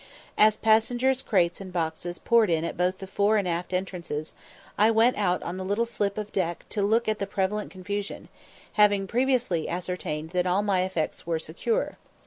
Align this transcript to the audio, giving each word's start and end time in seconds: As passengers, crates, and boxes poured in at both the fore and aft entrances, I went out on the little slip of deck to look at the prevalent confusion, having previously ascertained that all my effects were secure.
As 0.35 0.57
passengers, 0.57 1.21
crates, 1.21 1.61
and 1.61 1.71
boxes 1.71 2.17
poured 2.17 2.49
in 2.49 2.65
at 2.65 2.75
both 2.75 2.97
the 2.97 3.05
fore 3.05 3.37
and 3.37 3.47
aft 3.47 3.71
entrances, 3.71 4.33
I 4.75 4.89
went 4.89 5.15
out 5.15 5.43
on 5.43 5.57
the 5.57 5.63
little 5.63 5.85
slip 5.85 6.17
of 6.17 6.31
deck 6.31 6.65
to 6.69 6.81
look 6.81 7.07
at 7.07 7.19
the 7.19 7.27
prevalent 7.27 7.69
confusion, 7.69 8.27
having 8.73 9.05
previously 9.05 9.69
ascertained 9.69 10.31
that 10.31 10.47
all 10.47 10.63
my 10.63 10.81
effects 10.81 11.27
were 11.27 11.37
secure. 11.37 11.99